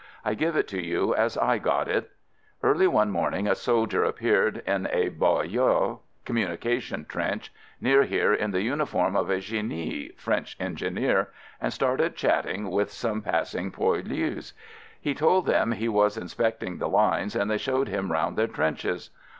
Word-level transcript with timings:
I 0.25 0.33
give 0.33 0.55
it 0.55 0.67
to 0.69 0.83
you 0.83 1.13
as 1.13 1.37
I 1.37 1.59
got 1.59 1.87
it: 1.87 2.09
Early 2.63 2.87
one 2.87 3.11
morning 3.11 3.47
a 3.47 3.53
soldier 3.53 4.03
appeared 4.03 4.63
in 4.65 4.87
a 4.91 5.09
boyau 5.11 5.99
(communication 6.25 7.05
trench) 7.05 7.53
near 7.79 8.01
here 8.05 8.33
in 8.33 8.49
the 8.49 8.63
uniform 8.63 9.15
of 9.15 9.29
a 9.29 9.39
genie 9.39 10.11
(French 10.17 10.57
engineer) 10.59 11.29
and 11.61 11.71
started 11.71 12.15
chatting 12.15 12.71
with 12.71 12.91
some 12.91 13.21
passing 13.21 13.69
poilus. 13.71 14.53
He 14.99 15.13
told 15.13 15.45
them 15.45 15.71
he 15.71 15.87
was 15.87 16.17
in 16.17 16.29
specting 16.29 16.79
the 16.79 16.89
lines 16.89 17.35
and 17.35 17.51
they 17.51 17.59
showed 17.59 17.87
him 17.87 18.11
round 18.11 18.37
their 18.39 18.47
trenches. 18.47 19.11